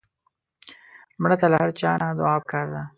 مړه 1.21 1.35
ته 1.41 1.47
له 1.51 1.57
هر 1.61 1.69
چا 1.79 1.91
نه 2.01 2.07
دعا 2.19 2.35
پکار 2.43 2.65
ده 2.73 2.83